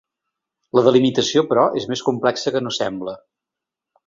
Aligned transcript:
La 0.79 0.83
delimitació, 0.87 1.43
però, 1.51 1.67
és 1.83 1.85
més 1.93 2.03
complexa 2.09 2.55
que 2.57 2.63
no 2.65 2.75
sembla. 2.79 3.15